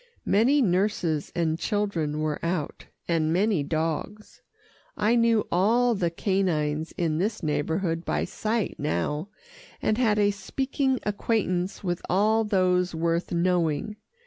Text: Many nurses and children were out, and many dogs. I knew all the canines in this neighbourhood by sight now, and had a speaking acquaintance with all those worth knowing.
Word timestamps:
Many 0.25 0.63
nurses 0.63 1.31
and 1.35 1.59
children 1.59 2.21
were 2.21 2.43
out, 2.43 2.87
and 3.07 3.31
many 3.31 3.61
dogs. 3.61 4.41
I 4.97 5.13
knew 5.15 5.47
all 5.51 5.93
the 5.93 6.09
canines 6.09 6.91
in 6.93 7.19
this 7.19 7.43
neighbourhood 7.43 8.03
by 8.03 8.25
sight 8.25 8.77
now, 8.79 9.29
and 9.79 9.99
had 9.99 10.17
a 10.17 10.31
speaking 10.31 10.99
acquaintance 11.03 11.83
with 11.83 12.01
all 12.09 12.43
those 12.43 12.95
worth 12.95 13.31
knowing. 13.31 13.95